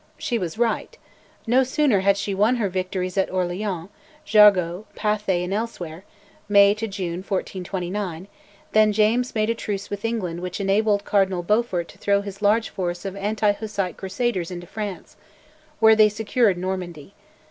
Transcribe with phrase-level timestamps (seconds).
[0.17, 0.97] She was right:
[1.45, 3.89] no sooner had she won her victories at Orleans,
[4.25, 6.05] Jargeau, Pathay, and elsewhere
[6.49, 8.27] (May June 1429)
[8.71, 12.69] than James made a truce with England which enabled Cardinal Beaufort to throw his large
[12.69, 15.17] force of anti Hussite crusaders into France,
[15.79, 17.13] where they secured Normandy.